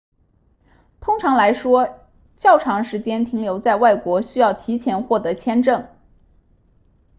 [0.99, 5.87] 通常来说较长时间停留在外国需要提前获取签证